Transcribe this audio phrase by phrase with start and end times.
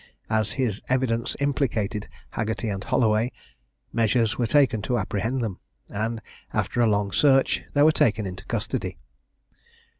[0.31, 3.31] As his evidence implicated Haggerty and Holloway,
[3.93, 5.59] measures were taken to apprehend them,
[5.91, 8.97] and, after a long search, they were taken into custody.